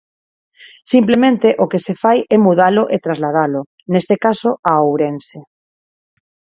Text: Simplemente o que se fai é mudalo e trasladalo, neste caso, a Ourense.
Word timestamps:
Simplemente 0.93 1.47
o 1.63 1.65
que 1.71 1.83
se 1.85 1.93
fai 2.03 2.17
é 2.35 2.37
mudalo 2.45 2.83
e 2.95 2.97
trasladalo, 3.05 3.61
neste 3.93 4.15
caso, 4.25 4.49
a 4.71 4.73
Ourense. 4.89 5.39